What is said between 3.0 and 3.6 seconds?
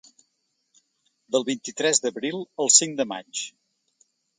de maig.